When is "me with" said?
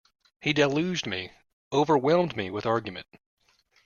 2.35-2.65